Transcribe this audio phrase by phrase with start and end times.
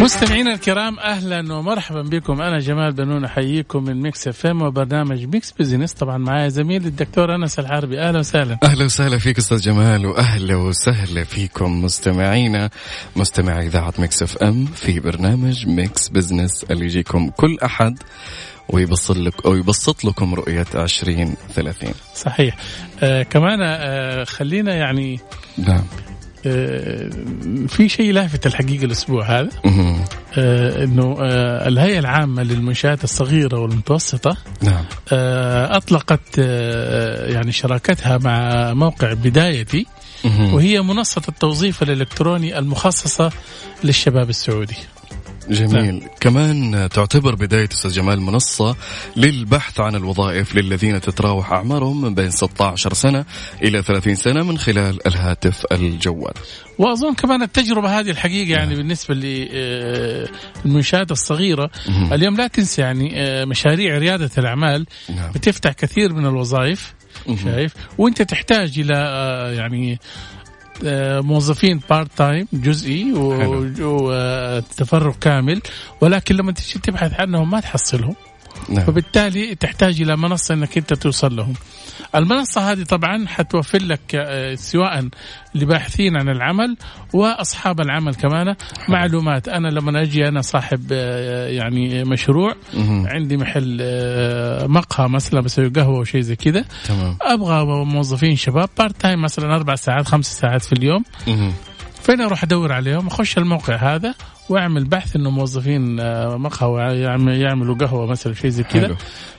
[0.00, 2.42] مستمعينا الكرام أهلا ومرحبا بكم.
[2.42, 7.34] أنا جمال بنون أحييكم من ميكس إف إم وبرنامج ميكس بزنس طبعا معايا زميلي الدكتور
[7.34, 8.00] أنس الحربي.
[8.00, 8.58] أهلا وسهلا.
[8.62, 12.70] أهلا وسهلا فيك أستاذ جمال واهلا وسهلا فيكم مستمعينا.
[13.16, 17.98] مستمعي إذاعة ميكس إف إم في برنامج ميكس بزنس اللي يجيكم كل أحد
[18.68, 22.56] ويبسط لك أو يبسط لكم رؤية 2030 صحيح.
[23.02, 25.20] آه كمان آه خلينا يعني
[25.58, 25.84] نعم.
[27.68, 29.48] في شيء لافت الحقيقة الأسبوع هذا.
[30.38, 38.74] آه إنه آه الهيئة العامة للمنشآت الصغيرة والمتوسطة نعم آه أطلقت آه يعني شراكتها مع
[38.74, 39.86] موقع بدايتي.
[40.54, 43.32] وهي منصة التوظيف الإلكتروني المخصصة
[43.84, 44.76] للشباب السعودي
[45.50, 48.76] جميل كمان تعتبر بداية أستاذ جمال منصة
[49.16, 53.24] للبحث عن الوظائف للذين تتراوح أعمارهم من بين 16 سنة
[53.62, 56.34] إلى 30 سنة من خلال الهاتف الجوال
[56.78, 58.58] وأظن كمان التجربة هذه الحقيقة نعم.
[58.58, 62.12] يعني بالنسبة للمنشات الصغيرة مهم.
[62.12, 66.94] اليوم لا تنسى يعني آه، مشاريع ريادة الأعمال نعم بتفتح كثير من الوظائف.
[67.44, 69.98] شايف وأنت تحتاج إلى آه، يعني آه،
[71.22, 73.12] موظفين part time جزئي.
[73.80, 75.60] وتفرغ كامل
[76.00, 78.14] ولكن لما تيجي تبحث عنهم ما تحصلهم
[78.68, 81.54] نعم فبالتالي تحتاج إلى منصة إنك أنت توصل لهم.
[82.14, 85.08] المنصة هذه طبعا حتوفر لك آه، سواء
[85.54, 86.76] لباحثين عن العمل
[87.14, 88.54] وأصحاب العمل كمان.
[88.88, 92.54] معلومات أنا لما أجي أنا صاحب آه، يعني مشروع.
[93.06, 96.64] عندي محل آه، مقهى مثلا بسوي قهوة وشيء زي كذا.
[97.22, 101.04] أبغى موظفين شباب part time مثلا أربع ساعات خمس ساعات في اليوم.
[102.02, 104.14] فين أروح أدور عليهم؟ أخش الموقع هذا
[104.48, 105.96] وأعمل بحث إنه موظفين
[106.36, 108.96] مقهى يعمل- يعملوا قهوة مثلا شيء زي كذا.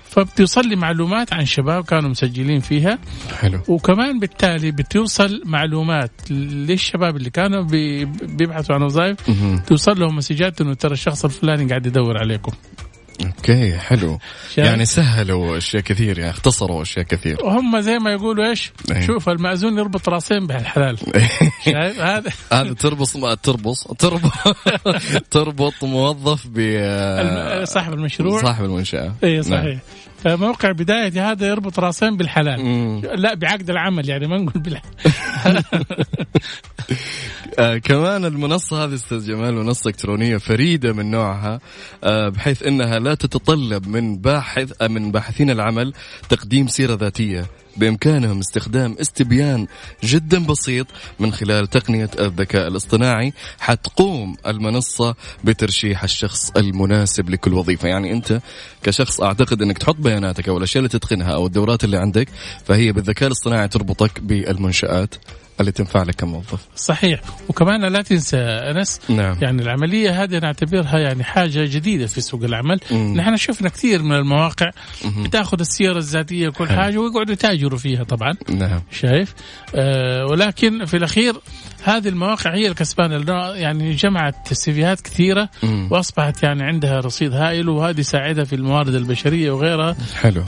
[0.09, 2.99] فبتوصل لي معلومات عن شباب كانوا مسجلين فيها.
[3.39, 3.59] حلو.
[3.67, 9.17] وكمان بالتالي بتوصل معلومات للشباب اللي كانوا بي- بيبحثوا عن وظائف.
[9.67, 12.51] توصل لهم مسجات إنه ترى الشخص الفلاني قاعد يدور عليكم.
[13.25, 14.19] أوكي حلو؟
[14.57, 17.37] يعني سهلوا أشياء كثير يعني اختصروا أشياء كثير.
[17.45, 19.01] وهم زي ما يقولوا إيش؟ أي.
[19.01, 20.97] شوف المأذون يربط راسين بهالحلال.
[21.65, 22.31] شايف؟ هذا.
[22.53, 24.31] هذا تربص ما تربص تربط
[25.31, 26.59] تربط موظف ب
[27.65, 28.41] صاحب المشروع.
[28.41, 29.13] صاحب المنشأة.
[29.23, 29.79] اي نعم.
[30.23, 33.01] صحيح فموقع بداية هذا يربط راسين بالحلال مم.
[33.15, 34.81] لا بعقد العمل يعني ما نقول بالح...
[37.59, 41.59] آه كمان المنصة هذه أستاذ جمال منصة إلكترونية فريدة من نوعها
[42.03, 45.93] آه بحيث إنها لا تتطلب من باحث آه من باحثين العمل
[46.29, 47.45] تقديم سيرة ذاتية
[47.79, 49.67] بإمكانهم استخدام استبيان
[50.03, 50.87] جدا بسيط
[51.19, 57.87] من خلال تقنية الذكاء الاصطناعي حتقوم المنصة بترشيح الشخص المناسب لكل وظيفة.
[57.87, 58.41] يعني أنت
[58.83, 62.29] كشخص أعتقد أنك تحط بياناتك أو الأشياء اللي تتقنها أو الدورات اللي عندك
[62.65, 65.15] فهي بالذكاء الاصطناعي تربطك بالمنشآت.
[65.59, 66.67] اللي تنفع لك كموظف.
[66.75, 67.21] صحيح.
[67.49, 69.37] وكمان لا تنسى أنس نعم.
[69.41, 72.79] يعني العملية هذه نعتبرها يعني حاجة جديدة في سوق العمل.
[72.91, 73.13] مم.
[73.17, 74.69] نحن شفنا كثير من المواقع
[75.05, 75.23] مهم.
[75.23, 76.67] بتاخذ السيرة الذاتية وكل.
[76.67, 78.33] حاجة ويقعدوا يتاجروا فيها طبعا.
[78.49, 78.81] نعم.
[78.91, 79.33] شايف؟
[79.75, 81.35] آه ولكن في الأخير
[81.83, 85.87] هذه المواقع هي الكسبانة لأنه يعني جمعت سيفيهات كثيرة مم.
[85.91, 89.95] وأصبحت يعني عندها رصيد هائل وهذه ساعدها في الموارد البشرية وغيرها.
[90.15, 90.43] حلو.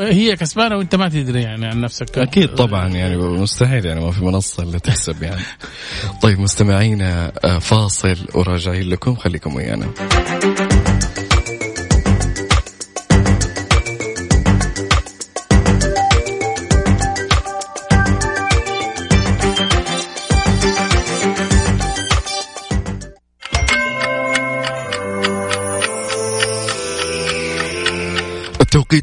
[0.00, 2.18] هي كسبانة وأنت ما تدري يعني عن نفسك.
[2.18, 5.42] أكيد طبعا يعني مستحيل يعني ما في منصة الا تكسب يعني.
[6.22, 9.14] طيب مستمعينا آه، فاصل وراجعين لكم.
[9.14, 9.86] خليكم ويانا.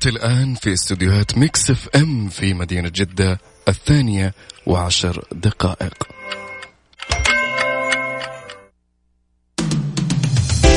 [0.08, 4.34] الآن في استديوهات ميكس اف ام في مدينة جدة الثانية
[4.66, 6.15] وعشر دقائق.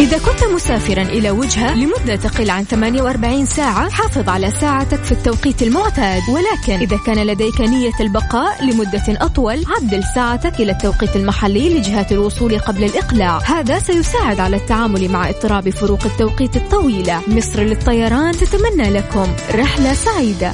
[0.08, 5.62] إذا كنت مسافرا إلى وجهة لمدة تقل عن 48 ساعة حافظ على ساعتك في التوقيت
[5.62, 6.22] المعتاد.
[6.28, 12.58] ولكن إذا كان لديك نية البقاء لمدة أطول عدل ساعتك إلى التوقيت المحلي لجهة الوصول
[12.58, 13.38] قبل الإقلاع.
[13.38, 17.22] هذا سيساعد على التعامل مع اضطراب فروق التوقيت الطويلة.
[17.28, 20.52] مصر للطيران تتمنى لكم رحلة سعيدة.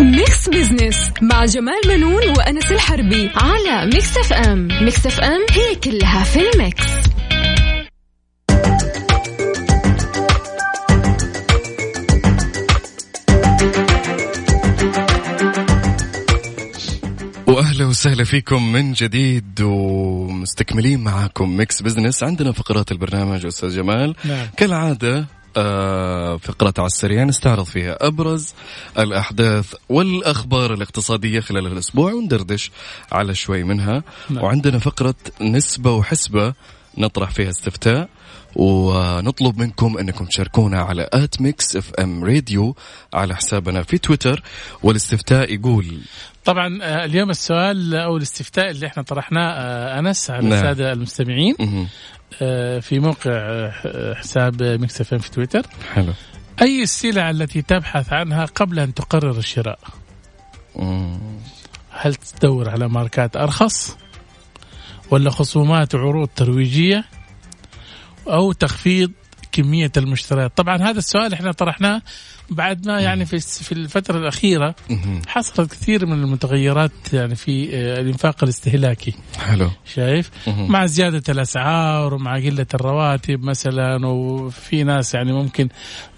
[0.00, 4.68] ميكس بزنس مع جمال بنون وأنس الحربي على ميكس أف أم.
[4.82, 7.11] ميكس أف أم هي كلها في الميكس.
[17.82, 24.46] واهلا وسهلا فيكم من جديد ومستكملين معاكم ميكس بزنس عندنا فقرات البرنامج أستاذ جمال نعم.
[24.56, 25.26] كالعادة
[25.56, 28.54] آه فقرة على السريع نستعرض فيها أبرز
[28.98, 32.70] الأحداث والأخبار الاقتصادية خلال الأسبوع وندردش
[33.12, 34.44] على شوي منها نعم.
[34.44, 36.54] وعندنا فقرة نسبة وحسبة
[36.98, 38.08] نطرح فيها استفتاء
[38.56, 42.76] ونطلب منكم أنكم تشاركونا على at ميكس إف إم راديو
[43.14, 44.42] على حسابنا في تويتر
[44.82, 45.98] والاستفتاء يقول
[46.44, 50.52] طبعا آه، اليوم السؤال أو الاستفتاء اللي إحنا طرحناه آه، أنس على نعم.
[50.52, 51.88] السادة المستمعين مهم.
[52.42, 53.70] آه، في موقع
[54.14, 55.62] حساب ميكس إف إم في تويتر
[55.94, 56.12] حلو
[56.62, 59.78] أي السلع التي تبحث عنها قبل أن تقرر الشراء؟
[60.76, 61.18] مم.
[61.90, 63.96] هل تدور على ماركات أرخص؟
[65.10, 67.04] ولا خصومات وعروض ترويجية؟
[68.28, 69.12] أو تخفيض
[69.52, 72.02] كمية المشتريات؟ طبعا هذا السؤال إحنا طرحناه
[72.50, 74.74] بعد ما يعني في في الفترة الأخيرة.
[75.26, 79.14] حصلت كثير من المتغيرات يعني في آه، الإنفاق الاستهلاكي.
[79.38, 79.70] حلو.
[79.94, 80.30] شايف.
[80.46, 85.68] مع زيادة الأسعار ومع قلة الرواتب مثلا وفي ناس يعني ممكن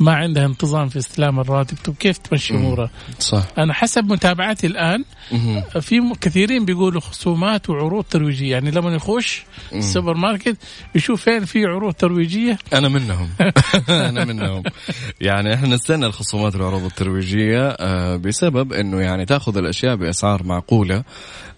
[0.00, 3.44] ما عندها انتظام في استلام الراتب طب كيف تمشي أمورها؟ صح.
[3.58, 5.62] أنا حسب متابعتي الآن مهم.
[5.80, 8.50] في كثيرين بيقولوا خصومات وعروض ترويجية.
[8.52, 10.56] يعني لما يخش السوبر ماركت
[10.94, 12.58] يشوف فين في عروض ترويجية.
[12.72, 13.23] أنا منهم.
[14.08, 14.62] أنا منهم.
[15.20, 21.04] يعني إحنا نستنى الخصومات والعروض الترويجية آه، بسبب إنه يعني تأخذ الأشياء بأسعار معقولة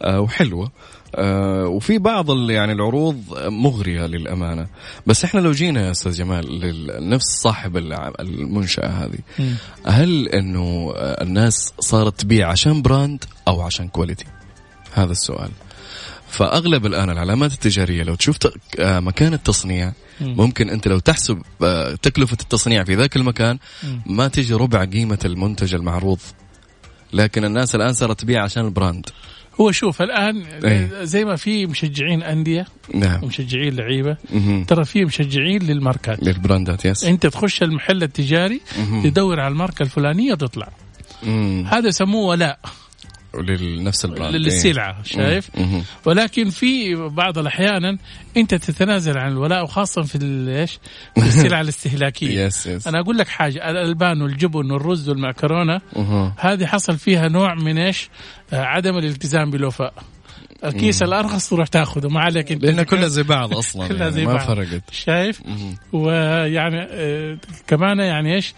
[0.03, 0.71] آه، وحلوة
[1.15, 4.67] آه، وفي بعض يعني العروض مغرية للأمانة.
[5.07, 7.77] بس إحنا لو جينا يا أستاذ جمال لنفس صاحب
[8.21, 9.19] المنشأة هذه
[9.87, 14.25] هل إنه الناس صارت تبيع عشان brand أو عشان quality
[14.95, 15.51] هذا السؤال.
[16.29, 18.37] فأغلب الآن العلامات التجارية لو تشوف
[18.79, 23.59] آه، مكان التصنيع ممكن أنت لو تحسب آه، تكلفة التصنيع في ذاك المكان
[24.07, 26.19] ما تجي ربع قيمة المنتج المعروض.
[27.13, 29.07] لكن الناس الآن صارت تبيع عشان ال brand.
[29.61, 31.05] هو شوف الآن إيه.
[31.05, 33.25] زي ما في مشجعين أندية نعم.
[33.25, 34.65] ومشجعين لعيبة مهم.
[34.65, 36.23] ترى في مشجعين للماركات.
[36.23, 38.61] للبراندات yes أنت تخش المحل التجاري.
[39.05, 40.69] تدور على الماركة الفلانية تطلع.
[41.67, 42.59] هذا يسموه ولاء.
[43.43, 44.35] لنفس ال brand.
[44.35, 44.41] إيه.
[44.43, 45.83] للسلعة شايف؟ مهم.
[46.05, 47.99] ولكن في بعض الأحيان
[48.37, 50.19] أنت تتنازل عن الولاء وخاصة في
[50.61, 50.79] إيش؟
[51.15, 52.41] في السلع الاستهلاكية.
[52.47, 55.81] yes yes أنا أقول لك حاجة الألبان والجبن والرز والمعكرونة.
[56.39, 58.09] هذه حصل فيها نوع من إيش؟
[58.53, 59.95] عدم الالتزام بالوفاء.
[60.65, 62.65] الكيس الأرخص تروح تاخذه ما عليك أنت.
[62.65, 64.47] لانها كلها زي بعض أصلا كلها يعني زي ما بعض.
[64.47, 64.83] فرقت.
[64.93, 65.75] شايف؟ مهم.
[65.93, 68.55] ويعني آه، كمان يعني إيش؟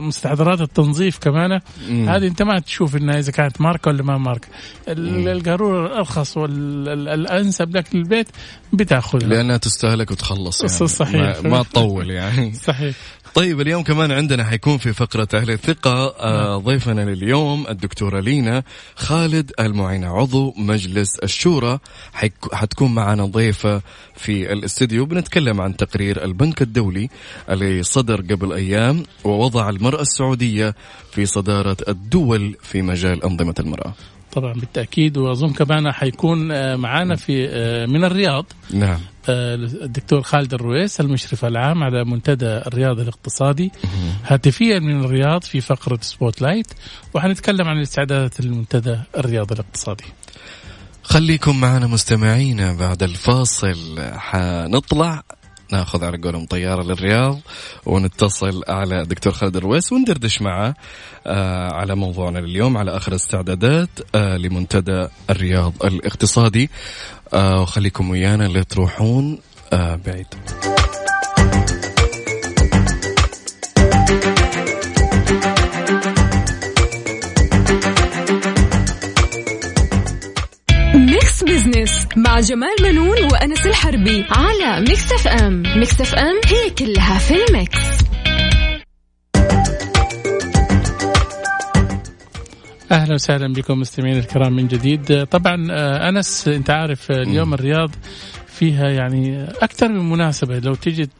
[0.00, 1.60] مستحضرات التنظيف كمان.
[2.08, 4.48] هذه انت ما تشوف إنها إذا كانت ماركة ولا ما ماركة.
[4.88, 8.28] ال- القارورة الأرخص والانسب لك للبيت
[8.72, 9.28] بتأخذها.
[9.28, 10.88] لأنها تستهلك وتخلص يعني.
[10.88, 11.42] صحيح.
[11.44, 12.52] ما, ما تطول يعني.
[12.68, 12.94] صحيح.
[13.34, 18.62] طيب اليوم كمان عندنا حيكون في فقرة أهل الثقة آه ضيفنا لليوم الدكتورة لينا
[18.96, 21.78] خالد المعينة عضو مجلس الشورى.
[22.52, 23.82] حتكون معنا ضيفة
[24.16, 27.08] في الاستديو بنتكلم عن تقرير البنك الدولي
[27.50, 30.74] اللي صدر قبل أيام ووضع المرأة السعودية
[31.12, 33.94] في صدارة الدول في مجال أنظمة المرأة.
[34.32, 35.16] طبعا بالتأكيد.
[35.18, 38.46] وأظن كمان حيكون آه، معانا في آه، من الرياض.
[38.70, 39.00] نعم.
[39.28, 43.72] الدكتور خالد الرويس المشرف العام على منتدى الرياض الاقتصادي.
[44.24, 46.66] هاتفيا من الرياض في فقرة spotlight.
[47.14, 50.04] وحنتكلم عن الاستعدادات للمنتدى الرياض الاقتصادي.
[51.02, 54.00] خليكم معنا مستمعينا بعد الفاصل.
[54.16, 55.22] حنطلع
[55.72, 57.40] ناخذ على قولهم طيارة للرياض
[57.86, 60.74] ونتصل على دكتور خالد الرويس وندردش معه
[61.26, 66.70] آه على موضوعنا اليوم على آخر استعدادات آه لمنتدى الرياض الاقتصادي.
[67.34, 69.38] آه وخليكم ويانا لا تروحون
[69.72, 70.26] بعيد.
[82.42, 87.78] جمال منون وأنس الحربي على ميكس اف ام ميكس اف ام هي كلها في الميكس.
[92.92, 95.26] أهلا وسهلا بكم مستمعين الكرام من جديد.
[95.26, 97.90] طبعا آه، أنس أنت عارف آه، اليوم الرياض
[98.62, 100.58] فيها يعني أكثر من مناسبة.
[100.58, 101.10] لو تجي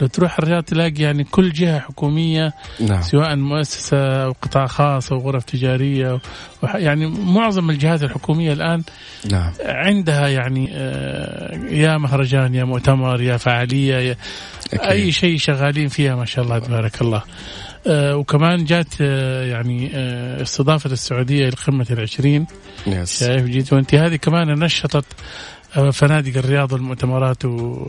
[0.00, 3.02] لو تروح الرياض تلاقي يعني كل جهة حكومية نعم.
[3.02, 6.20] سواء مؤسسة أو قطاع خاص أو غرف تجارية
[6.74, 8.82] يعني معظم الجهات الحكومية الآن
[9.30, 9.52] نعم.
[9.64, 14.16] عندها يعني آه، يا مهرجان يا مؤتمر يا فعالية يا
[14.72, 14.80] أكيد.
[14.80, 17.22] أي شيء شغالين فيها ما شاء الله تبارك الله.
[17.86, 22.46] آه، وكمان جات آه، يعني آه، استضافة السعودية لقمه العشرين.
[22.86, 25.04] يس شايف جي 20 هذه كمان نشطت
[25.92, 27.86] فنادق الرياض والمؤتمرات و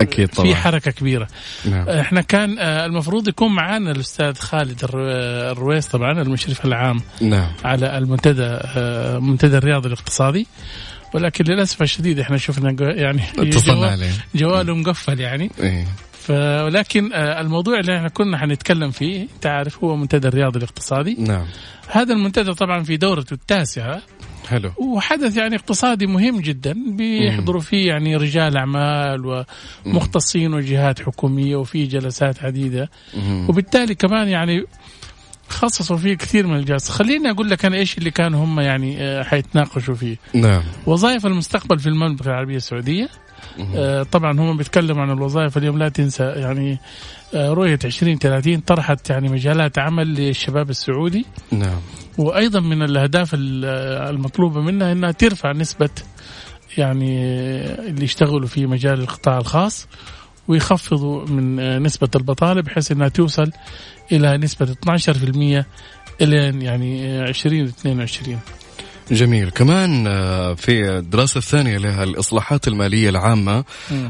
[0.00, 0.46] أكيد طبعا.
[0.48, 1.28] في حركة كبيرة.
[1.70, 1.88] نعم.
[1.88, 7.48] إحنا كان آه، المفروض يكون معنا الأستاذ خالد الر- الرويس طبعا المشرف العام نعم.
[7.64, 8.58] على المنتدى
[9.26, 10.46] منتدى الرياض الاقتصادي.
[11.14, 14.10] ولكن للأسف الشديد إحنا شفنا يعني اتصلنا جوال- عليه.
[14.34, 15.50] جواله مقفل يعني.
[15.60, 15.86] إيه.
[16.12, 16.30] ف-
[16.64, 21.16] ولكن الموضوع اللي إحنا كنا حنتكلم فيه تعرف هو منتدى الرياض الاقتصادي.
[21.18, 21.46] نعم.
[21.88, 24.02] هذا المنتدى طبعا في دورته التاسعة.
[24.48, 24.72] حلو.
[24.78, 29.44] وحدث يعني اقتصادي مهم جدا بيحضروا فيه يعني رجال أعمال
[29.86, 32.90] ومختصين وجهات حكومية وفي جلسات عديدة.
[33.48, 34.64] وبالتالي كمان يعني
[35.48, 36.90] خصصوا فيه كثير من الجلسات.
[36.90, 40.16] خليني أقول لك أنا إيش اللي كانوا هم يعني آه، حيتناقشوا فيه.
[40.34, 40.62] نعم.
[40.86, 43.08] وظائف المستقبل في المملكة العربية السعودية
[44.02, 46.24] طبعا هم بيتكلموا عن الوظائف اليوم لا تنسى.
[46.24, 46.78] يعني
[47.34, 51.26] آه، رؤية 2030 طرحت يعني مجالات عمل للشباب السعودي.
[51.52, 51.80] نعم.
[52.18, 53.64] وأيضا من الأهداف ال-
[54.14, 55.90] المطلوبة منها إنها ترفع نسبة
[56.78, 57.20] يعني
[57.88, 59.88] اللي يشتغلوا في مجال القطاع الخاص
[60.48, 63.50] ويخفضوا من نسبة البطالة بحيث إنها توصل
[64.12, 65.64] إلى نسبة 12%
[66.20, 68.38] إلى يعني 2022
[69.12, 69.50] جميل.
[69.50, 73.64] كمان آه، في الدراسة الثانية لها الإصلاحات المالية العامة.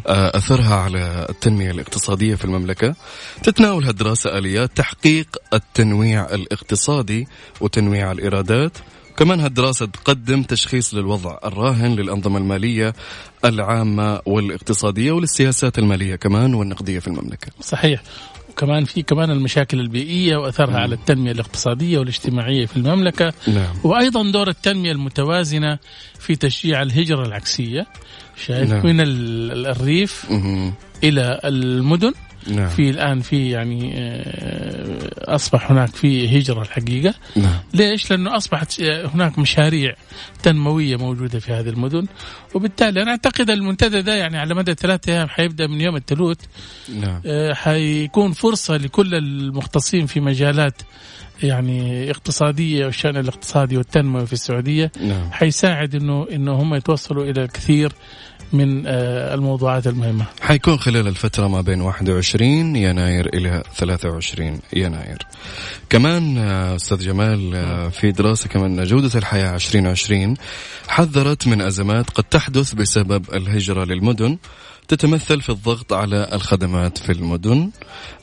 [0.07, 2.95] آه، أثرها على التنمية الاقتصادية في المملكة.
[3.43, 7.29] تتناول هالدراسة آليات تحقيق التنويع الاقتصادي
[7.61, 8.73] وتنويع الإيرادات.
[9.17, 12.95] كمان هالدراسة تقدم تشخيص للوضع الراهن للأنظمة المالية
[13.45, 17.49] العامة والاقتصادية وللسياسات المالية كمان والنقدية في المملكة.
[17.61, 18.03] صحيح.
[18.53, 23.33] وكمان في كمان المشاكل البيئية وأثرها على التنمية الاقتصادية والاجتماعية في المملكة.
[23.49, 23.75] نعم.
[23.85, 25.79] وأيضا دور التنمية المتوازنة
[26.19, 27.87] في تشجيع الهجرة العكسية.
[28.47, 28.87] شايف نعم.
[28.87, 30.75] من ال- الريف؟ مهم.
[31.05, 32.13] إلى المدن.
[32.49, 32.69] نعم.
[32.69, 37.15] في الآن في يعني آه، أصبح هناك في هجرة الحقيقة.
[37.37, 37.59] نعم.
[37.75, 39.95] ليش؟ لأنه أصبحت آه، هناك مشاريع
[40.43, 42.07] تنموية موجودة في هذه المدن.
[42.55, 46.39] وبالتالي أنا أعتقد المنتدى ده يعني على مدى ثلاثة أيام حيبدأ من يوم الثلاث.
[47.01, 47.21] نعم.
[47.27, 50.83] آه، حيكون فرصة لكل المختصين في مجالات
[51.43, 54.93] يعني اقتصادية والشان الاقتصادي والتنموي في السعودية.
[55.01, 55.33] نعم.
[55.33, 57.93] حيساعد إنه إنه هم يتوصلوا إلى الكثير.
[58.53, 60.27] من آه، الموضوعات المهمة.
[60.41, 65.19] حيكون خلال الفترة ما بين 21 يناير إلى 23 يناير
[65.91, 70.37] كمان آه، أستاذ جمال آه، في دراسة كمان جودة الحياة 2020
[70.89, 74.39] حذرت من أزمات قد تحدث بسبب الهجرة للمدن
[74.89, 77.71] تتمثل في الضغط على الخدمات في المدن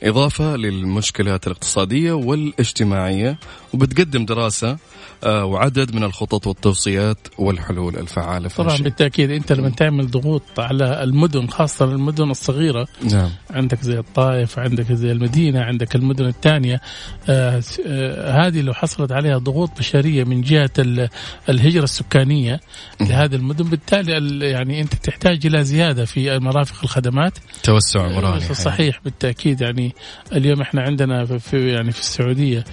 [0.02, 3.38] إضافة للمشكلات الاقتصادية والاجتماعية
[3.74, 4.78] وبتقدم دراسة
[5.26, 8.84] وعدد من الخطط والتوصيات والحلول الفعالة في طبعا هالشيء.
[8.84, 13.30] بالتأكيد أنت لما تعمل ضغوط على المدن خاصة المدن الصغيرة نعم.
[13.50, 16.80] عندك زي الطائف عندك زي المدينة عندك المدن الثانية
[17.28, 21.08] آه آه هذه لو حصلت عليها ضغوط بشرية من جهة ال-
[21.48, 22.60] الهجرة السكانية
[23.00, 27.38] لهذه المدن بالتالي ال- يعني أنت تحتاج إلى زيادة في مرافق الخدمات.
[27.62, 29.94] توسع مراني صحيح بالتأكيد يعني
[30.32, 32.64] اليوم إحنا عندنا في- يعني في السعودية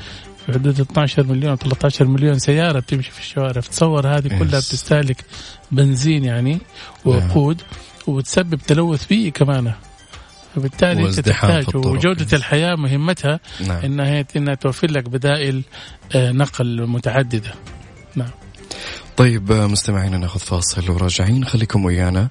[0.48, 3.62] في حدود 12 مليون 13 مليون سيارة بتمشي في الشوارع.
[3.62, 4.60] تصور هذه كلها.
[4.60, 5.26] بتستهلك
[5.72, 6.60] بنزين يعني
[7.06, 7.62] ووقود
[8.08, 9.74] وبتسبب تلوث بيئي كمان.
[10.56, 11.76] فبالتالي أنت تحتاج.
[11.76, 12.38] وجودة.
[12.38, 13.78] الحياة مهمتها نعم.
[13.86, 15.64] إنها إنها توفر لك بدائل
[16.16, 17.54] آه، نقل متعددة.
[18.16, 18.30] نعم.
[19.18, 21.46] طيب آه، مستمعينا ناخذ فاصل وراجعين.
[21.46, 22.30] خليكم ويانا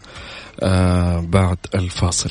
[0.63, 2.31] آه بعد الفاصل.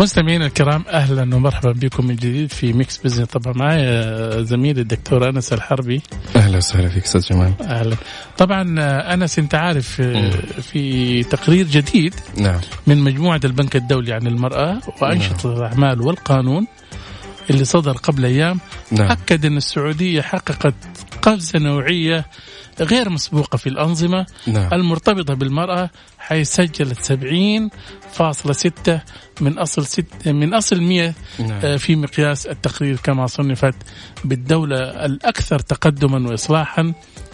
[0.00, 5.52] مستمعينا الكرام أهلا ومرحبا بكم من جديد في ميكس بزنس طبعا معي زميلي الدكتور أنس
[5.52, 6.02] الحربي.
[6.36, 7.52] أهلا وسهلا فيك أستاذ جمال.
[7.62, 7.96] أهلا.
[8.38, 10.30] طبعا آه، أنس أنت عارف آه،.
[10.60, 12.60] في تقرير جديد نعم.
[12.86, 16.66] من مجموعة البنك الدولي عن المرأة وأنشطة الأعمال والقانون
[17.50, 18.60] اللي صدر قبل أيام.
[18.90, 19.10] نعم.
[19.10, 20.74] أكد إن السعودية حققت
[21.22, 22.26] قفزة نوعية
[22.80, 24.74] غير مسبوقة في الأنظمة نعم.
[24.74, 27.12] المرتبطة بالمرأة حيث سجلت
[28.18, 28.98] 70.6
[29.40, 31.50] من أصل ست من أصل 100 نعم.
[31.64, 33.74] آه، في مقياس التقرير كما صنفت
[34.24, 36.92] بالدولة الأكثر تقدما وإصلاحا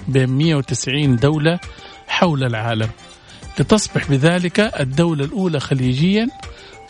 [0.09, 1.59] بين 190 دولة
[2.09, 2.90] حول العالم.
[3.61, 6.28] لتصبح بذلك الدولة الأولى خليجيا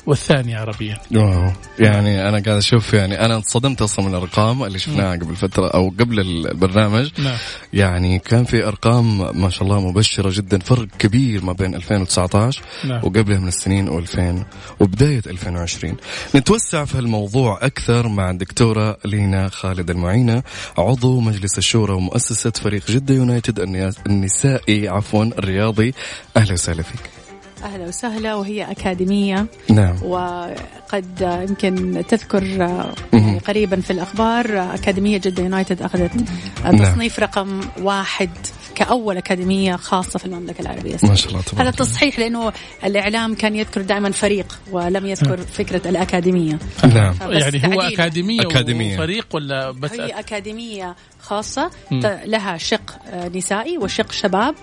[0.07, 0.99] والثاني عربيا.
[1.15, 1.53] واو.
[1.79, 5.89] يعني أنا قاعد أشوف يعني أنا انصدمت أصلا من الأرقام اللي شفناها قبل فترة أو
[5.89, 7.11] قبل البرنامج.
[7.19, 7.37] نعم.
[7.73, 12.99] يعني كان في أرقام ما شاء الله مبشرة جدا فرق كبير ما بين 2019 نعم.
[13.05, 14.45] وقبلها من السنين و2000
[14.81, 15.97] وبداية 2020
[16.35, 20.43] نتوسع في الموضوع أكثر مع الدكتورة لينا خالد المعينة
[20.79, 23.61] عضو مجلس الشورى ومؤسسة فريق جدة يونايتد
[24.07, 25.95] النسائي عفوا الرياضي.
[26.37, 27.16] أهلا وسهلا فيك.
[27.63, 29.47] أهلا وسهلا وهي أكاديمية.
[29.71, 29.97] نعم.
[30.03, 32.45] وقد يمكن تذكر
[33.13, 36.11] يعني قريبا في الأخبار أكاديمية جدة يونايتد أخذت
[36.79, 38.31] تصنيف رقم واحد
[38.75, 40.95] كأول أكاديمية خاصة في المملكة العربية.
[40.95, 42.53] السعودية ما شاء الله تبارك هذا تصحيح لأنه
[42.85, 46.59] الإعلام كان يذكر دائما فريق ولم يذكر فكرة الأكاديمية.
[46.95, 47.15] نعم.
[47.21, 48.95] يعني هو أكاديمية, أكاديمية.
[48.95, 50.97] وفريق ولا بس هي أكاديمية.
[51.27, 51.71] خاصة.
[52.25, 52.99] لها شق
[53.35, 54.55] نسائي وشق شباب.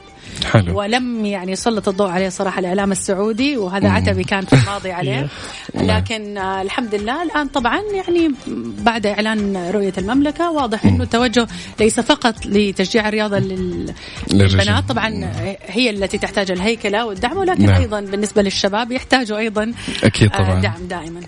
[0.52, 0.80] حلو.
[0.80, 3.96] ولم يعني يسلط الضوء عليه صراحة الإعلام السعودي وهذا مم.
[3.96, 5.28] عتبي كان في الماضي عليه.
[5.76, 8.32] لكن آه الحمد لله الآن طبعا يعني
[8.80, 11.48] بعد إعلان رؤية المملكة واضح إنه التوجه
[11.80, 13.94] ليس فقط لتشجيع الرياضة لل...
[14.32, 15.32] للبنات طبعا
[15.68, 17.82] هي التي تحتاج الهيكلة والدعم ولكن نعم.
[17.82, 20.62] أيضا بالنسبة للشباب يحتاجوا أيضا أكيد طبعا.
[20.62, 21.22] دعم دائما.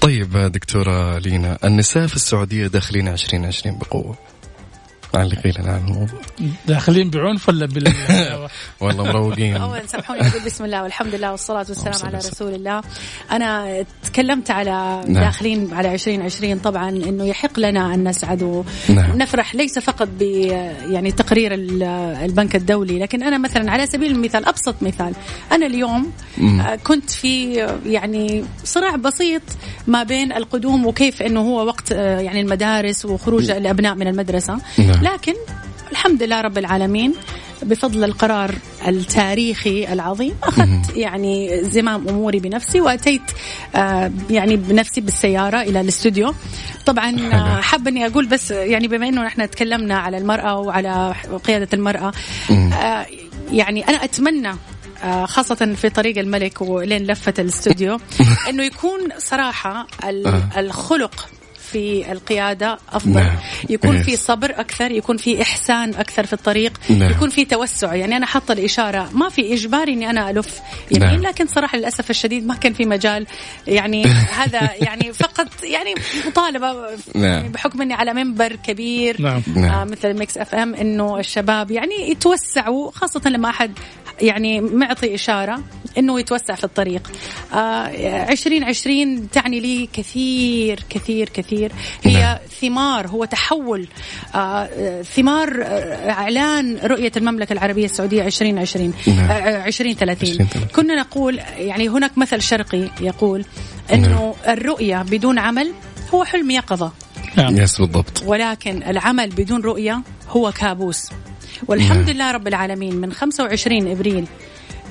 [0.00, 4.16] طيب دكتورة لينا النساء في السعودية داخلين 2020 بقوة.
[5.14, 6.20] معلقين لنا على الموضوع
[6.66, 7.92] داخلين بعنف ولا بال
[8.80, 12.82] والله مروقين اولا سامحوني أقول بسم الله والحمد لله والصلاة والسلام على رسول الله
[13.32, 15.24] أنا تكلمت على نعم.
[15.24, 19.62] داخلين على 2020 طبعا إنه يحق لنا أن نسعد ونفرح نعم.
[19.62, 20.22] ليس فقط ب
[20.90, 21.54] يعني تقرير
[22.24, 25.12] البنك الدولي لكن أنا مثلا على سبيل المثال أبسط مثال
[25.52, 26.62] أنا اليوم م.
[26.84, 27.54] كنت في
[27.86, 29.42] يعني صراع بسيط
[29.86, 34.99] ما بين القدوم وكيف إنه هو وقت يعني المدارس وخروج الأبناء من المدرسة نعم.
[35.02, 35.34] لكن
[35.90, 37.14] الحمد لله رب العالمين
[37.62, 38.54] بفضل القرار
[38.88, 43.22] التاريخي العظيم أخذت يعني زمام أموري بنفسي وأتيت
[43.74, 46.34] آه يعني بنفسي بالسيارة إلى الاستوديو.
[46.86, 51.14] طبعا آه حابه إني أقول بس يعني بما إنه نحن تكلمنا على المرأة وعلى
[51.44, 52.12] قيادة المرأة
[52.50, 53.06] آه
[53.52, 54.52] يعني أنا أتمنى
[55.24, 57.98] خاصة في طريق الملك ولين لفة الاستوديو
[58.48, 59.86] إنه يكون صراحة
[60.56, 61.28] الخلق
[61.72, 63.36] في القيادة أفضل نعم.
[63.70, 67.10] يكون في صبر أكثر يكون في إحسان أكثر في الطريق نعم.
[67.10, 70.60] يكون في توسع يعني أنا حاطة الإشارة ما في إجباري أني أنا ألف
[70.90, 71.22] يمين نعم.
[71.22, 73.26] لكن صراحة للأسف الشديد ما كان في مجال
[73.66, 74.04] يعني
[74.40, 75.94] هذا يعني فقط يعني
[76.26, 76.74] مطالبة
[77.14, 77.48] نعم.
[77.48, 79.42] بحكم أني على منبر كبير نعم.
[79.56, 83.78] آه مثل ميكس إف إم إنه الشباب يعني يتوسعوا خاصة لما أحد
[84.20, 85.62] يعني معطي إشارة
[85.98, 87.10] إنه يتوسع في الطريق
[87.54, 87.86] آه
[88.32, 92.38] 2020 تعني لي كثير كثير كثير كثير هي نعم.
[92.60, 93.86] ثمار هو تحول
[94.34, 99.18] آه ثمار آه، إعلان رؤية المملكة العربية السعودية 2020 نعم.
[99.18, 103.44] آه 2030 كنا نقول يعني هناك مثل شرقي يقول
[103.92, 104.58] إنه نعم.
[104.58, 105.72] الرؤية بدون عمل
[106.14, 106.92] هو حلم يقظه
[107.36, 107.56] نعم.
[107.56, 111.10] يس بالضبط ولكن العمل بدون رؤية هو كابوس
[111.66, 112.16] والحمد نعم.
[112.16, 114.26] لله رب العالمين من 25 إبريل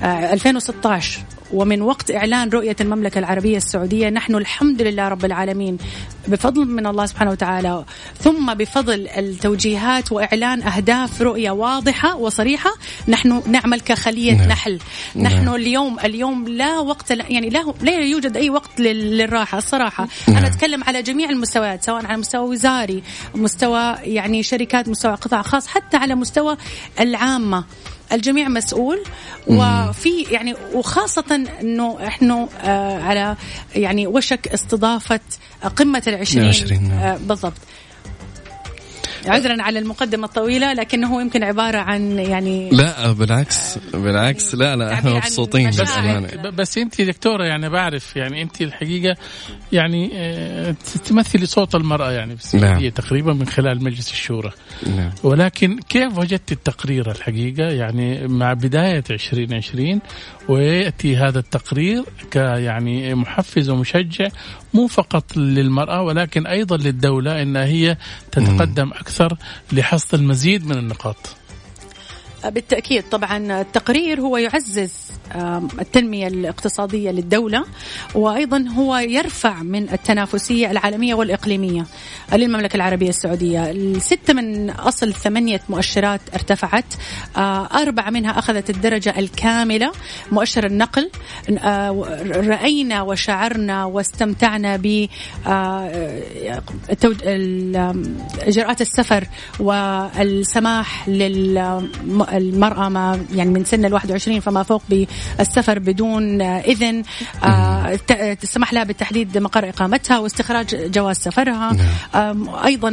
[0.02, 5.78] 2016 آه، ومن وقت إعلان رؤية المملكة العربية السعودية نحن الحمد لله رب العالمين
[6.28, 7.84] بفضل من الله سبحانه وتعالى
[8.20, 12.70] ثم بفضل التوجيهات وإعلان أهداف رؤية واضحة وصريحة
[13.08, 14.48] نحن نعمل كخلية نعم.
[14.48, 14.78] نحل
[15.16, 15.54] نحن نعم.
[15.54, 20.36] اليوم اليوم لا وقت يعني لا, لا يوجد أي وقت للراحة الصراحة نعم.
[20.36, 23.02] أنا أتكلم على جميع المستويات سواء على مستوى وزاري
[23.34, 26.56] مستوى يعني شركات مستوى قطاع خاص حتى على مستوى
[27.00, 27.64] العامة
[28.12, 29.02] الجميع مسؤول.
[29.46, 33.36] وفي يعني وخاصة إنه إحنا آه على
[33.74, 35.20] يعني وشك استضافة
[35.76, 36.98] قمة العشرين نعم.
[36.98, 37.60] آه بالضبط.
[39.26, 45.14] عذرا على المقدمة الطويلة لكنه يمكن عبارة عن يعني لا بالعكس بالعكس لا لا إحنا
[45.14, 45.90] مبسوطين بس
[46.54, 49.16] بس انت دكتورة يعني بعرف يعني انت الحقيقة
[49.72, 52.88] يعني آه، تمثلي صوت المرأة يعني في السعودية نعم.
[52.88, 54.50] تقريبا من خلال مجلس الشورى.
[54.96, 55.10] نعم.
[55.22, 60.00] ولكن كيف وجدت التقرير الحقيقة؟ يعني مع بداية 2020
[60.48, 64.28] ويأتي هذا التقرير كيعني محفز ومشجع
[64.74, 67.96] مو فقط للمرأة ولكن أيضا للدولة أن هي
[68.32, 69.09] تتقدم أكثر
[69.72, 71.39] لحصد المزيد من النقاط.
[72.44, 74.92] بالتأكيد طبعا التقرير هو يعزز
[75.80, 77.64] التنمية الاقتصادية للدولة
[78.14, 81.86] وأيضا هو يرفع من التنافسية العالمية والإقليمية
[82.32, 83.70] للمملكة العربية السعودية.
[83.70, 86.84] الستة من أصل ثمانية مؤشرات ارتفعت
[87.36, 89.92] آه، أربعة منها أخذت الدرجة الكاملة
[90.32, 91.10] مؤشر النقل
[91.58, 91.90] آه،
[92.34, 95.08] رأينا وشعرنا واستمتعنا ب
[95.46, 96.22] آه،
[98.42, 99.26] إجراءات السفر
[99.60, 101.08] والسماح
[102.32, 104.82] للمرأة ما يعني من سن ال 21 فما فوق
[105.40, 107.02] السفر بدون إذن
[108.40, 112.48] تسمح لها بالتحديد مقر إقامتها واستخراج جواز سفرها نعم.
[112.64, 112.90] أيضا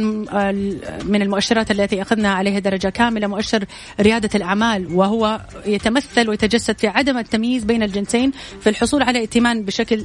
[1.04, 3.64] من المؤشرات التي أخذنا عليها درجة كاملة مؤشر
[4.00, 10.04] ريادة الأعمال وهو يتمثل ويتجسد في عدم التمييز بين الجنسين في الحصول على ائتمان بشكل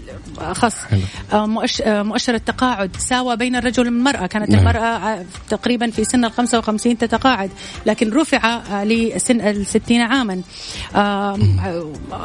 [0.51, 0.75] خاص
[1.87, 4.59] مؤشر التقاعد ساوى بين الرجل والمرأة كانت نعم.
[4.59, 7.49] المرأة تقريبا في سن ال 55 تتقاعد
[7.85, 10.41] لكن رفع لسن ال 60 عاما.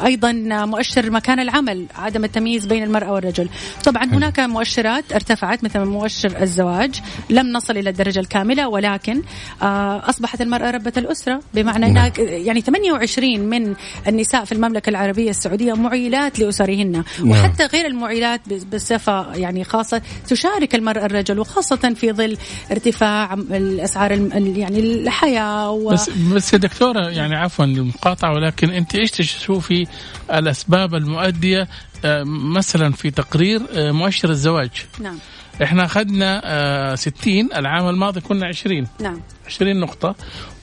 [0.04, 0.32] أيضا
[0.64, 3.48] مؤشر مكان العمل عدم التمييز بين المرأة والرجل.
[3.84, 9.22] طبعا هناك مؤشرات ارتفعت مثل مؤشر الزواج لم نصل إلى الدرجة الكاملة ولكن
[9.62, 11.40] أصبحت المرأة ربة الأسرة.
[11.54, 12.28] بمعنى أنها نعم.
[12.28, 13.74] يعني 28 من
[14.08, 16.92] النساء في المملكة العربية السعودية معيلات لأسرهن.
[16.92, 17.30] نعم.
[17.30, 18.40] وحتى غير المعيلات
[18.74, 22.36] بصفة يعني خاصة تشارك المرأة الرجل وخاصة في ظل
[22.70, 24.12] ارتفاع الأسعار
[24.56, 25.88] يعني الحياة و...
[25.88, 26.58] بس بس يا
[26.92, 29.86] دكتورة يعني عفوا المقاطعة ولكن أنت إيش تشوفي
[30.32, 31.68] الأسباب المؤدية
[32.04, 34.70] آه، مثلا في تقرير آه، مؤشر الزواج؟
[35.00, 35.18] نعم.
[35.62, 39.20] إحنا أخذنا 60 آه، العام الماضي كنا 20 نعم.
[39.46, 40.14] 20 نقطة.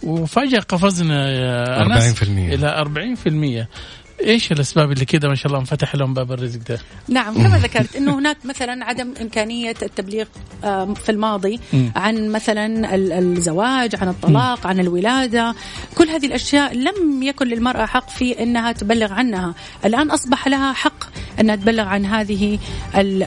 [0.03, 3.67] وفجأة قفزنا يا 40% إلى 40%
[4.23, 7.95] إيش الأسباب اللي كذا ما شاء الله انفتح لهم باب الرزق ده؟ نعم كما ذكرت
[7.95, 10.25] إنه هناك مثلا عدم إمكانية التبليغ
[10.95, 11.59] في الماضي
[11.95, 15.55] عن مثلا الزواج، عن الطلاق، عن الولادة،
[15.95, 19.53] كل هذه الأشياء لم يكن للمرأة حق في إنها تبلغ عنها،
[19.85, 21.03] الآن أصبح لها حق
[21.39, 22.59] إنها تبلغ عن هذه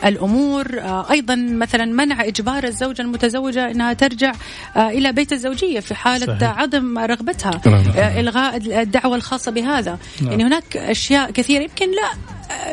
[0.05, 4.33] الأمور، آه، أيضا مثلا منع إجبار الزوجة المتزوجة إنها ترجع
[4.77, 6.59] آه، إلى بيت الزوجية في حالة صحيح.
[6.59, 7.61] عدم رغبتها،.
[7.67, 10.31] آه، إلغاء الدعوة الخاصة بهذا، نعم.
[10.31, 12.11] يعني هناك أشياء كثيرة يمكن لا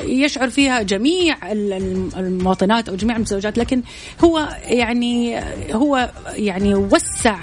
[0.03, 1.37] يشعر فيها جميع
[2.17, 3.81] المواطنات أو جميع المتزوجات لكن
[4.23, 7.37] هو يعني هو يعني وسع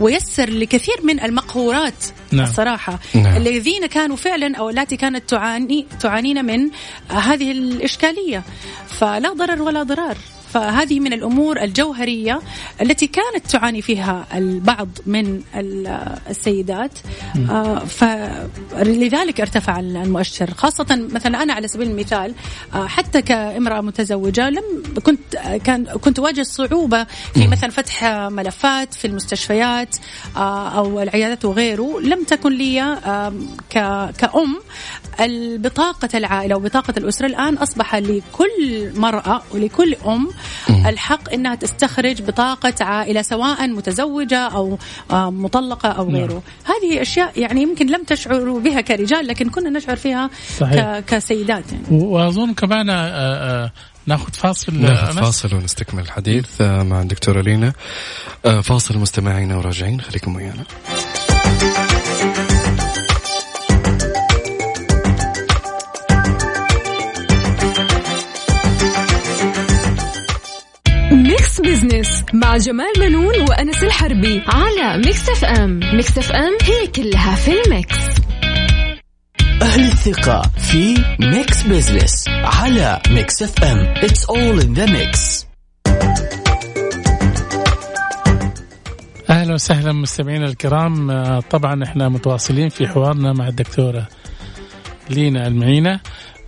[0.00, 2.46] ويسر لكثير من المقهورات نعم.
[2.46, 3.36] الصراحة نعم.
[3.36, 6.70] الذين كانوا فعلا أو التي كانت تعاني تعانين من
[7.08, 8.42] هذه الإشكالية
[8.88, 10.16] فلا ضرر ولا ضرار
[10.56, 12.40] فهذه من الأمور الجوهرية
[12.80, 15.40] التي كانت تعاني فيها البعض من
[16.30, 16.98] السيدات.
[17.50, 22.34] آه، فلذلك ارتفع المؤشر خاصة مثلا أنا على سبيل المثال
[22.74, 29.06] آه، حتى كامرأة متزوجة لم كنت كان كنت أواجه صعوبة في مثلا فتح ملفات في
[29.06, 29.96] المستشفيات
[30.36, 32.00] آه، أو العيادات وغيره.
[32.00, 32.98] لم تكن لي
[34.18, 34.58] كأم
[35.20, 40.28] البطاقة العائلة وبطاقة الأسرة الآن أصبح لكل مرأة ولكل أم
[40.86, 44.78] الحق أنها تستخرج بطاقة عائلة سواء متزوجة أو
[45.10, 46.42] آه، مطلقة أو غيره نعم.
[46.64, 50.98] هذه أشياء يعني يمكن لم تشعروا بها كرجال لكن كنا نشعر فيها صحيح.
[50.98, 52.04] كسيدات يعني.
[52.04, 53.72] وأظن كمان آه، آه،
[54.06, 57.72] ناخذ فاصل ناخذ فاصل ونستكمل الحديث مع الدكتورة لينا
[58.62, 60.64] فاصل مستمعينا وراجعين خليكم ويانا
[71.66, 77.34] بزنس مع جمال منون وأنس الحربي على ميكس اف ام ميكس اف ام هي كلها
[77.34, 77.96] في الميكس.
[79.62, 85.46] أهل الثقة في ميكس بزنس على ميكس اف ام it's all in the mix
[89.30, 91.10] أهلا وسهلا مستمعينا الكرام.
[91.40, 94.08] طبعا إحنا متواصلين في حوارنا مع الدكتورة
[95.10, 95.92] لينا المعينة.
[95.92, 96.00] آه،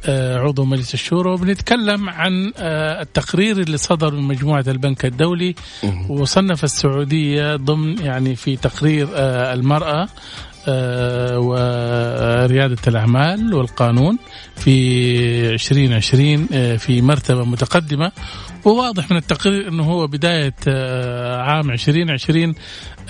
[0.07, 5.55] عضو مجلس الشورى وبنتكلم عن آه، التقرير اللي صدر من مجموعة البنك الدولي
[6.09, 10.09] وصنف السعودية ضمن يعني في تقرير آه، المرأة
[11.39, 14.19] وريادة الأعمال والقانون
[14.57, 18.13] في 2020 في مرتبة متقدمة.
[18.65, 20.55] وواضح من التقرير أنه هو بداية
[21.41, 22.55] عام 2020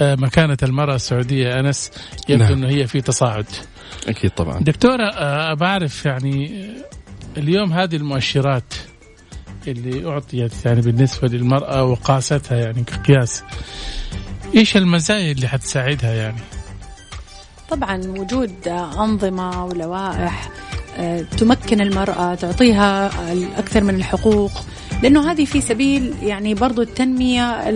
[0.01, 1.91] مكانة المرأة السعودية أنس
[2.29, 2.53] يبدو نعم.
[2.53, 3.47] أنه هي في تصاعد.
[4.09, 6.71] أكيد طبعا دكتورة أه بعرف يعني
[7.37, 8.75] اليوم هذه المؤشرات
[9.69, 13.43] اللي أعطيت يعني بالنسبة للمرأة وقاستها يعني كقياس
[14.55, 16.41] إيش المزايا اللي حتساعدها يعني؟
[17.71, 20.51] طبعا وجود أنظمة ولوائح
[20.97, 24.53] آه، تمكن المرأة تعطيها الاكثر من الحقوق
[25.03, 27.69] لأنه هذه في سبيل يعني برضو التنمية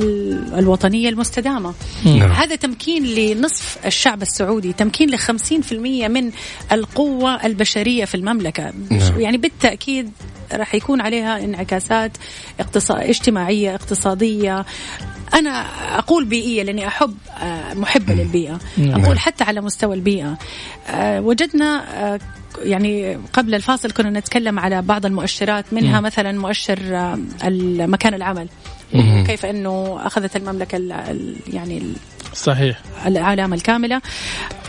[0.59, 2.33] الوطنية المستدامة نعم.
[2.33, 5.73] هذا تمكين لنصف الشعب السعودي تمكين ل 50%
[6.09, 6.31] من
[6.73, 9.21] القوة البشرية في المملكة نعم.
[9.21, 10.11] يعني بالتأكيد
[10.53, 12.13] راح يكون عليها انعكاسات
[12.61, 14.65] اقتصاد اجتماعية اقتصادية
[15.35, 15.67] أنا
[15.99, 19.05] أقول بيئية لأني أحب آه، محبة للبيئة نعم.
[19.05, 20.39] أقول حتى على مستوى البيئة
[20.89, 22.21] آه، وجدنا آه،
[22.63, 26.01] يعني قبل الفاصل كنا نتكلم على بعض المؤشرات منها.
[26.01, 26.79] مثلا مؤشر
[27.87, 28.49] مكان العمل.
[29.27, 31.83] كيف إنه أخذت المملكة ال يعني
[32.35, 34.01] صحيح العلامة الكاملة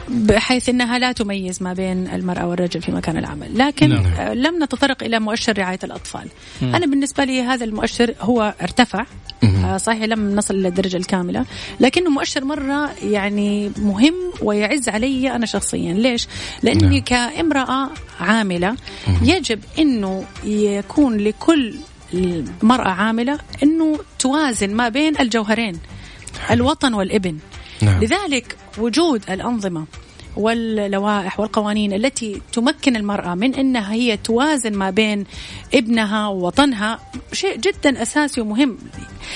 [0.10, 4.34] بحيث إنها لا تميز ما بين المرأة والرجل في مكان العمل، لكن نعم.
[4.34, 6.28] لم نتطرق إلى مؤشر رعاية الأطفال.
[6.62, 6.76] مم.
[6.76, 9.06] أنا بالنسبة لي هذا المؤشر هو ارتفع
[9.44, 11.46] آه، صحيح لم نصل إلى الدرجة الكاملة،
[11.80, 16.28] لكنه مؤشر مرة يعني مهم ويعز علي أنا شخصيا، ليش؟
[16.64, 17.00] لأني نعم.
[17.00, 18.76] كامرأة عاملة
[19.22, 21.76] يجب إنه يكون لكل
[22.62, 25.80] مرأة عاملة أنه توازن ما بين الجوهرين
[26.52, 27.38] الوطن والإبن
[27.82, 28.04] نعم.
[28.04, 29.86] لذلك وجود الأنظمة
[30.36, 35.24] واللوائح والقوانين التي تمكن المرأة من أنها هي توازن ما بين
[35.74, 37.00] ابنها ووطنها
[37.34, 38.78] شيء جدا أساسي ومهم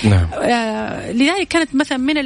[0.04, 0.28] نعم.
[0.34, 2.18] آه لذلك كانت مثلا من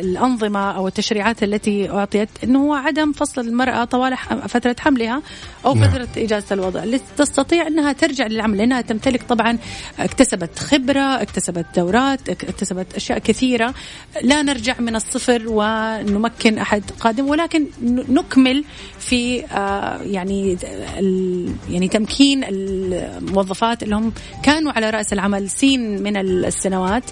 [0.00, 4.16] الأنظمة أو التشريعات التي أعطيت أنه هو عدم فصل المرأة طوال
[4.48, 5.22] فترة حملها
[5.64, 5.90] أو نعم.
[5.90, 6.84] فترة إجازة الوضع.
[6.84, 9.58] لتستطيع أنها ترجع للعمل لأنها تمتلك طبعا
[9.98, 13.74] اكتسبت خبرة اكتسبت دورات اكتسبت أشياء كثيرة.
[14.22, 17.66] لا نرجع من الصفر ونمكن أحد قادم ولكن
[18.08, 18.64] نكمل
[18.98, 20.56] في آه، يعني
[21.70, 27.04] يعني تمكين الموظفات اللي هم كانوا على رأس العمل سين من السنوات.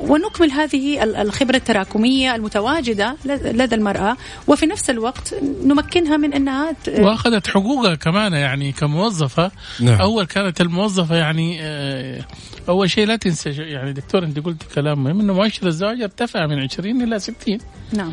[0.00, 5.34] ونكمل هذه الخبرة التراكمية المتواجدة لدى المرأة وفي نفس الوقت
[5.64, 9.50] نمكنها من أنها وأخذت حقوقها كمان يعني كموظفة.
[9.80, 10.00] نعم.
[10.00, 12.24] أول كانت الموظفة يعني آه،
[12.68, 16.58] أول شيء لا تنسى يعني دكتور أنت قلت كلام مهم أنه مؤشر الزواج ارتفع من
[16.58, 17.58] 20 إلى 60
[17.92, 18.12] نعم.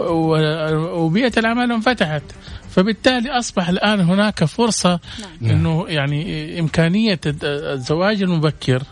[0.00, 2.22] وبيئة العمل انفتحت.
[2.70, 5.50] فبالتالي أصبح الآن هناك فرصة نعم.
[5.50, 8.82] إنه يعني إمكانية الزواج المبكر.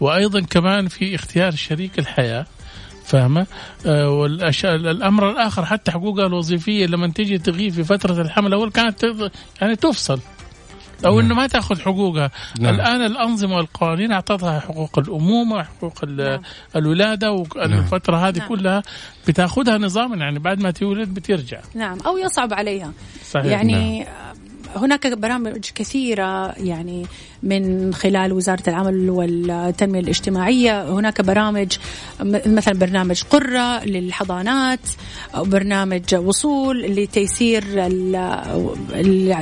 [0.00, 2.46] وأيضا كمان في اختيار شريك الحياة
[3.04, 3.46] فاهمة؟
[3.86, 9.06] آه والأشياء الأمر الآخر حتى حقوقها الوظيفية لما تيجي تغيب في فترة الحمل أول كانت
[9.60, 10.20] يعني تفصل
[11.06, 11.24] أو نعم.
[11.24, 12.74] إنه ما تأخذ حقوقها نعم.
[12.74, 16.42] الآن الأنظمة والقوانين أعطتها حقوق الأمومة حقوق نعم.
[16.76, 18.24] الولادة والفترة نعم.
[18.24, 18.48] هذه نعم.
[18.48, 18.82] كلها
[19.28, 22.92] بتأخذها نظاما يعني بعد ما تولد بترجع نعم أو يصعب عليها
[23.30, 23.46] صحيح.
[23.46, 24.34] يعني نعم.
[24.76, 27.06] هناك برامج كثيرة يعني
[27.42, 31.72] من خلال وزارة العمل والتنمية الاجتماعية هناك برامج
[32.46, 34.80] مثلا برنامج قرة للحضانات
[35.34, 37.64] أو برنامج وصول لتيسير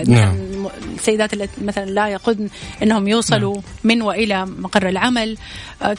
[0.08, 0.36] نعم.
[0.94, 2.48] السيدات التي مثلا لا يقدن
[2.82, 3.62] إنهم يوصلوا نعم.
[3.84, 5.36] من وإلى مقر العمل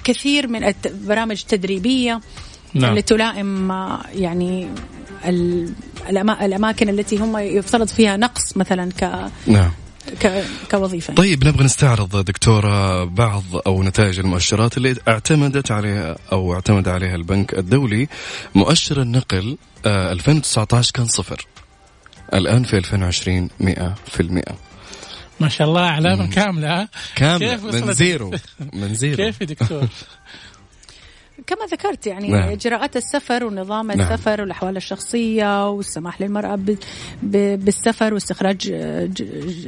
[0.03, 2.21] كثير من البرامج التدريبيه
[2.73, 2.89] نعم.
[2.89, 3.71] اللي تلائم
[4.13, 4.67] يعني
[6.41, 9.71] الأماكن التي هم يفترض فيها نقص مثلا ك نعم.
[10.71, 11.13] كوظيفة.
[11.13, 17.53] طيب نبغى نستعرض دكتورة بعض أو نتائج المؤشرات اللي اعتمدت عليها أو اعتمد عليها البنك
[17.53, 18.07] الدولي.
[18.55, 21.45] مؤشر النقل 2019 آه، كان صفر.
[22.33, 24.53] الآن في 2020 100%
[25.39, 28.31] ما شاء الله علامه كاملة كاملة من zero
[28.73, 29.15] من zero.
[29.15, 29.87] كيف يا دكتور؟
[31.47, 32.49] كما ذكرت يعني نعم.
[32.49, 33.99] إجراءات السفر ونظام نعم.
[34.01, 36.59] السفر والأحوال الشخصية والسماح للمرأة
[37.23, 38.67] بالسفر واستخراج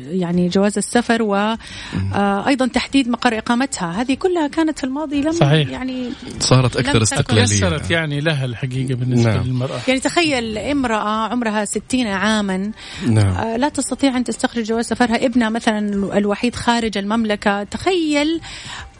[0.09, 5.69] يعني جواز السفر وأيضا آه، تحديد مقر إقامتها هذه كلها كانت في الماضي لم صحيح.
[5.69, 9.43] يعني صارت أكثر استقلالية يسرت يعني لها الحقيقة بالنسبة نعم.
[9.43, 12.71] للمرأة يعني تخيل امرأة عمرها 60 عاما
[13.07, 13.27] نعم.
[13.27, 15.79] آه، لا تستطيع أن تستخرج جواز سفرها ابنها مثلا
[16.17, 18.41] الوحيد خارج المملكة تخيل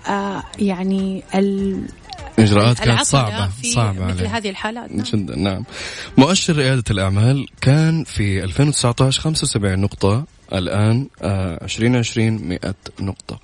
[0.07, 1.23] آه يعني
[2.39, 4.91] إجراءات كانت صعبة صعبة مثل هذه الحالات.
[4.91, 5.03] نعم.
[5.03, 5.63] جدا نعم.
[6.17, 12.59] مؤشر رياده الأعمال كان في 2019 75 نقطة الآن 2020 آه، 100
[12.99, 13.39] نقطة.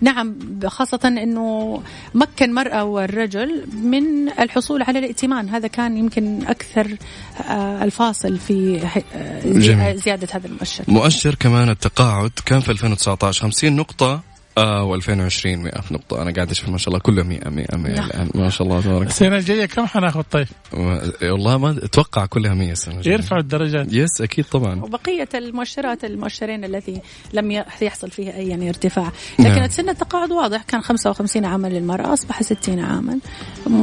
[0.00, 1.82] نعم خاصة أنه
[2.14, 5.48] مكن المرأة والرجل من الحصول على الائتمان.
[5.48, 6.96] هذا كان يمكن أكثر
[7.48, 8.80] آه، الفاصل في
[9.14, 10.84] آه، زيادة هذا المؤشر.
[10.88, 16.22] مؤشر كمان التقاعد كان في 2019 50 نقطة آه و2020 100 نقطة.
[16.22, 18.30] أنا قاعد أشوف ما شاء الله كله 100 100 100 الآن.
[18.34, 19.06] ما شاء الله تبارك.
[19.06, 20.46] السنة الجاية كم حناخذ طيب؟
[21.22, 23.14] والله ما أتوقع كلها 100 السنة الجاية.
[23.14, 23.92] يرفعوا الدرجات.
[23.92, 24.82] يس أكيد طبعا.
[24.82, 27.00] وبقية المؤشرات المؤشرين التي
[27.32, 29.12] لم يحصل فيها أي يعني ارتفاع.
[29.38, 29.68] لكن نعم.
[29.68, 30.62] سن التقاعد واضح.
[30.62, 33.18] كان 55 عاما للمرأة أصبح 60 عاما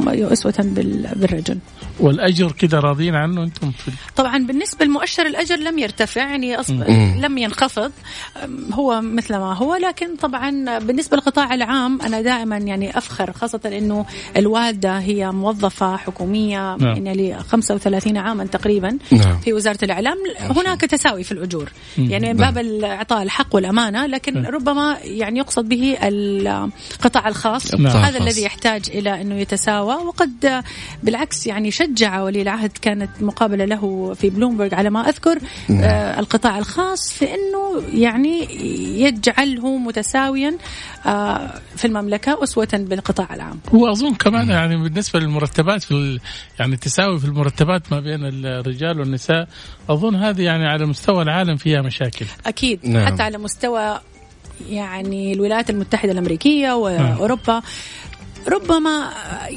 [0.07, 1.57] أسوة بالرجل.
[2.01, 6.57] والأجر كذا راضيين عنه أنتم في طبعا بالنسبة لمؤشر الأجر لم يرتفع يعني
[7.21, 7.91] لم ينخفض
[8.73, 14.05] هو مثل ما هو لكن طبعا بالنسبة للقطاع العام أنا دائما يعني أفخر خاصة إنه
[14.37, 17.05] الوالدة هي موظفة حكومية نعم.
[17.05, 19.39] يعني 35 عاما تقريبا نعم.
[19.39, 24.45] في وزارة الإعلام هناك تساوي في الأجور يعني من باب اعطاء الحق والأمانة لكن نعم.
[24.45, 27.97] ربما يعني يقصد به القطاع الخاص نعم.
[27.97, 30.63] هذا الذي يحتاج إلى إنه يتساوى وقد
[31.03, 35.83] بالعكس يعني شجع ولي العهد كانت مقابلة له في بلومبرج على ما أذكر نعم.
[35.83, 38.47] آه القطاع الخاص في إنه يعني
[39.01, 40.57] يجعله متساويا
[41.05, 43.59] آه، في المملكة أسوة بالقطاع العام.
[43.71, 46.19] وأظن كمان يعني بالنسبة للمرتبات في
[46.59, 49.47] يعني التساوي في المرتبات ما بين الرجال والنساء
[49.89, 52.25] أظن هذه يعني على مستوى العالم فيها مشاكل.
[52.45, 52.79] أكيد.
[52.83, 53.05] نعم.
[53.05, 53.99] حتى على مستوى
[54.69, 57.61] يعني الولايات المتحدة الأمريكية وأوروبا
[58.47, 59.09] ربما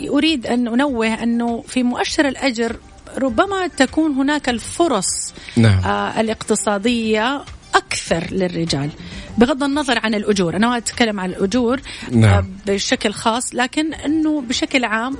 [0.09, 2.77] أريد أن أنوه أنه في مؤشر الأجر
[3.18, 5.85] ربما تكون هناك الفرص نعم.
[5.85, 7.44] آه الاقتصادية
[7.75, 8.90] أكثر للرجال
[9.38, 12.33] بغض النظر عن الأجور أنا أتكلم عن الأجور نعم.
[12.35, 15.16] آه بشكل خاص لكن أنه بشكل عام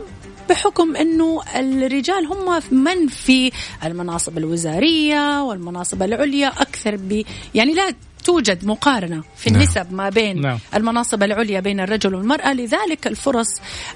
[0.49, 3.53] بحكم أنه الرجال هم من في
[3.85, 7.23] المناصب الوزارية والمناصب العليا أكثر ب
[7.55, 7.95] يعني لا
[8.25, 9.61] توجد مقارنة في نعم.
[9.61, 10.59] النسب ما بين نعم.
[10.75, 13.49] المناصب العليا بين الرجل والمرأة لذلك الفرص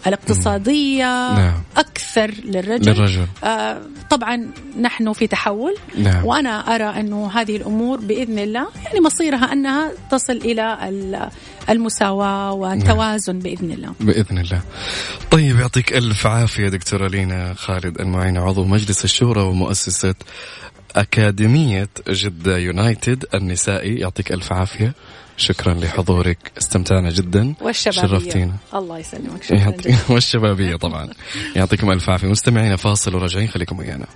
[0.06, 1.62] الاقتصادية نعم.
[1.76, 3.26] أكثر للرجل, للرجل.
[3.44, 6.24] آه طبعا نحن في تحول نعم.
[6.24, 10.90] وأنا أرى أنه هذه الأمور بإذن الله يعني مصيرها أنها تصل إلى
[11.70, 13.42] المساواة والتوازن نعم.
[13.42, 14.62] بإذن الله بإذن الله
[15.30, 20.14] طيب يعطيك ألف عافية دكتورة لينا خالد ألمعين عضو مجلس الشورى ومؤسسة
[20.96, 23.94] أكاديمية جدة يونايتد النسائي.
[23.98, 24.92] يعطيك ألف عافية.
[25.36, 26.52] شكرا لحضورك.
[26.58, 27.54] استمتعنا جدا.
[27.60, 28.08] والشبابية.
[28.08, 28.56] شرفتينا.
[28.74, 29.42] الله يسلمك.
[29.42, 31.10] شكرا والشبابية طبعا.
[31.56, 32.28] يعطيكم ألف عافية.
[32.28, 33.48] مستمعينا فاصل وراجعين.
[33.48, 34.06] خليكم ويانا.